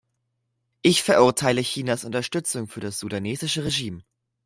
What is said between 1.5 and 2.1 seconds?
Chinas